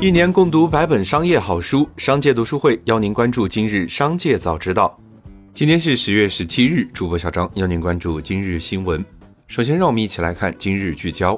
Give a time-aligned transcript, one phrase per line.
[0.00, 4.96] 一年共读百本商业好书，商界读书会邀您关注今日商界早知道。
[5.52, 9.04] 今天是十月十七日，主播小张邀您关注今日新闻。
[9.48, 11.36] 首先，让我们一起来看今日聚焦。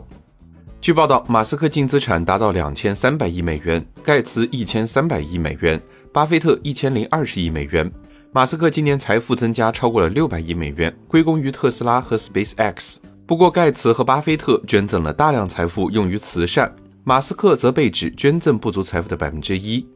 [0.78, 5.80] 据报道，马斯克净资产达到两千三百亿美元，盖茨一千三百亿美元，
[6.12, 7.90] 巴菲特一千零二十亿美元。
[8.30, 12.96] 马斯克今年财富增加超过了六百亿美元，归功于特斯拉和 SpaceX。
[13.26, 16.70] 不过，盖茨和巴菲特捐赠了大量财富用于慈善。
[17.02, 19.86] 马斯克则被指捐赠不足财富的百分之一。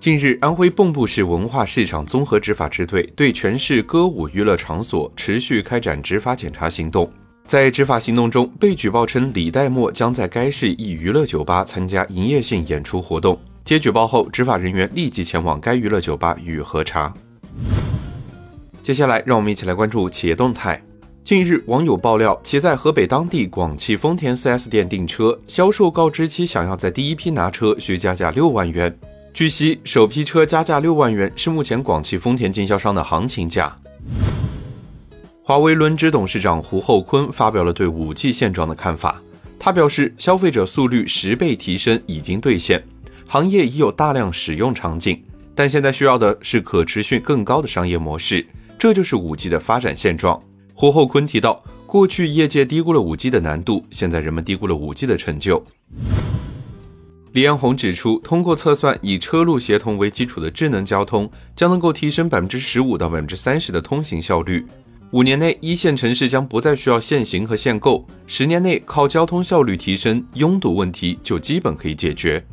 [0.00, 7.10] 近日，安徽蚌埠市文化市场综合执法支队对全市歌舞娱乐场所持续开展执法检查行动。
[7.46, 13.38] 在执法行动中，被举报称李代沫将在该市一娱乐酒吧参加营业性演出活动。
[13.64, 17.12] 接举报后，执法人员立即前往该娱乐酒吧予以核查。
[18.82, 20.82] 接下来，让我们一起来关注企业动态。
[21.24, 28.94] 近日，网友爆料，其在河北当地广汽丰田 4S 店订车，销售告知其想要在第一批拿车需加价六万元。
[29.32, 33.74] 据悉，首批车加价六万元是目前广汽丰田经销商的行情价。
[35.42, 39.18] 华为轮值董事长胡厚昆发表了对 5G 现状的看法，
[39.58, 42.84] 他表示，消费者速率十倍提升已经兑现，
[43.26, 48.46] 行业已有大量使用场景，但现在需要的是可持续更高的商业模式，
[48.78, 50.38] 这就是 5G 的发展现状。
[50.76, 55.64] 胡厚昆提到，过去业界低估了五 G 的难度，现在人们低估了五 G 的成就。
[57.32, 64.66] 李彦宏指出，通过测算以车路协同为基础的智能交通，将能够提升百分之十五到百分之三十的通行效率。
[65.12, 72.44] 五年内，一线城市将不再需要限行和限购；十年内，靠交通效率提升，拥堵问题就基本可以解决。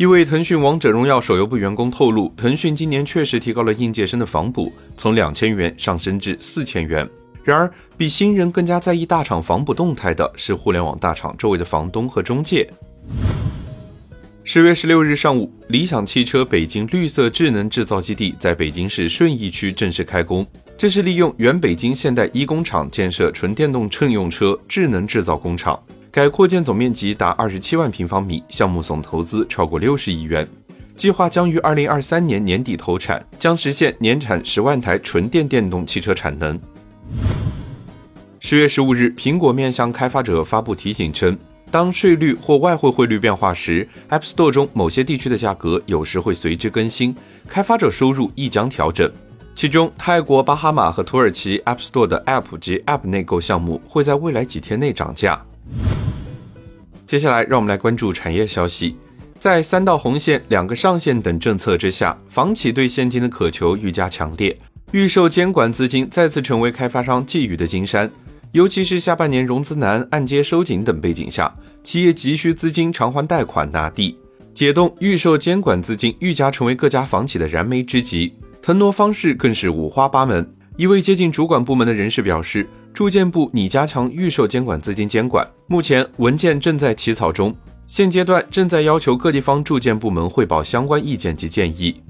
[0.00, 7.06] 一位腾讯王者荣耀手游部员工透露，腾讯今年确实提高了应届生的房补，从两千元上升至四千元。
[7.44, 12.66] 然而，比新人更加在意大厂房补动态的是互联网大厂周围的房东和中介。
[14.42, 20.46] 十月十六日上午，理想汽车北京绿色智能制造基地在北京市顺义区正式开工。
[20.78, 25.78] 这是利用原北京现代一工厂建设纯电动乘用车智能制造工厂。
[26.12, 30.48] 改扩建总面积达二十七万平方米，项目总投资超过六十亿元，
[30.96, 36.58] 计划将于二零二三年年底投产，将实现年产十万台纯电电动汽车产能。
[38.40, 41.38] 十月十五日，苹果面向开发者发布提醒称，
[41.70, 47.14] 当税率或外汇汇率变化时，App Store 中某些地区的价格有时会随之更新，
[47.48, 49.08] 开发者收入亦将调整。
[49.54, 55.40] 其中，泰国、巴哈马和土耳其 App Store 的 App 及 App 内购项目会在未来几天内涨价。
[57.10, 58.94] 接下来，让我们来关注产业消息。
[59.36, 64.56] 在三道红线、两个上限等政策之下，房企对现金的渴求愈加强烈，
[64.92, 68.08] 预售监管资金再次成为开发商觊觎的金山。
[68.52, 74.16] 尤其是下半年融资难、按揭收紧等背景下，企业急需资金偿还贷款、拿地，
[74.54, 78.32] 解冻预售监管资金愈加成为各家房企的燃眉之急。
[78.62, 80.48] 腾挪方式更是五花八门。
[80.76, 82.64] 一位接近主管部门的人士表示。
[82.92, 87.54] 住建部拟加强预售监管资金监管，目前文件正在起草中，
[87.86, 92.02] 现阶段正在要求各地方住建部门汇报相关意见及建议。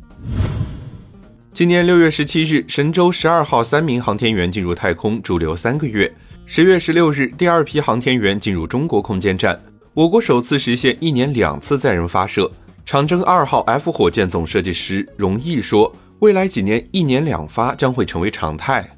[1.52, 6.12] 今年六月十七日，神舟十二号三名航天员进入太空驻留三个月。
[6.46, 9.60] 十月十六日，第二批航天员进入中国空间站，
[9.94, 12.50] 我国首次实现一年两次载人发射。
[12.84, 18.88] 长征二号 F 火箭总设计师荣毅说：“未来几年，一年两发将会成为常态。”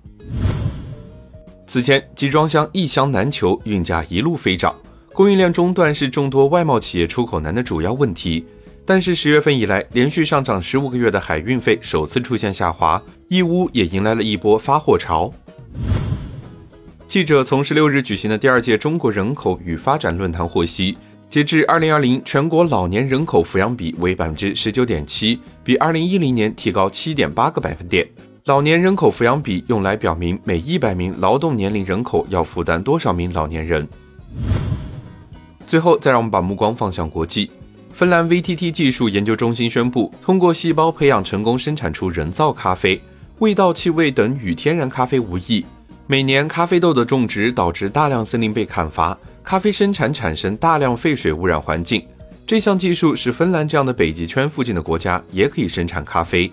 [1.73, 4.77] 此前，集装箱一箱难求，运价一路飞涨，
[5.15, 8.45] 供应链中断是众多外贸企业出口难的主要问题。
[8.85, 15.33] 但是十月份以来，连续上涨十五个月的海运费首次出现下滑，义乌也迎来了一波发货潮。
[17.09, 20.99] 记者从十六日举行的第二届中国人口与发展论坛获悉，
[21.31, 28.07] 截至二零二零，全国老年人口抚养比为百分之十九点七，比二零一零年提高七点八个百分点。
[28.45, 33.87] 老年人口抚养比用来表明每一百名劳动年龄人口要负担多少名老年人。
[35.65, 37.49] 最后，再让我们把目光放向国际。
[37.93, 43.01] 芬兰 VTT 技术研究中心宣布，通过细胞培养成功生产出人造咖啡，
[43.39, 45.65] 味道、气味等与天然咖啡无异。
[46.09, 52.05] 每年咖啡豆的种植导致大量森林被砍伐，咖啡生产产生大量废水污染环境。
[52.45, 56.51] 这项技术使芬兰这样的北极圈附近的国家也可以生产咖啡。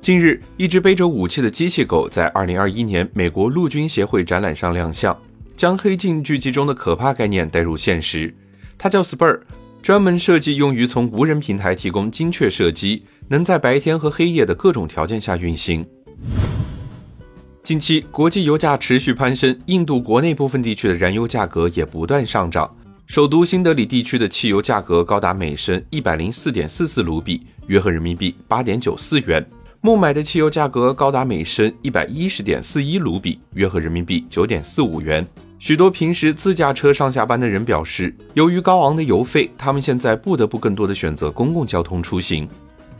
[0.00, 5.14] 近日，一只背着武器的机器狗在2021年美国陆军协会展览上亮相，
[5.54, 8.34] 将黑镜剧集中的可怕概念带入现实。
[8.78, 9.38] 它叫 Spur，
[9.82, 15.84] 专门设计用于从无人平台提供精确射击，能在白天和黑夜的各种条件下运行。
[17.62, 22.74] 近期，国际油价持续攀升，印度国内部分地区的燃油价格也不断上涨。
[23.06, 29.44] 首都新德里地区的汽油价格高达每升一百零四点四四卢比，约合人民币八点九四元。
[29.82, 35.26] 孟买的汽油价格高达每升一百一十点四一卢比，约合人民币九点四五元。
[35.58, 42.46] 许多平时自驾车上下班的人表示，由于高昂的油费，他们现在不得不更多的选择公共交通出行。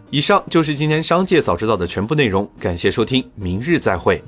[0.08, 4.22] 以上就是今天商界早知道的全部内容，感谢收听，明日再会。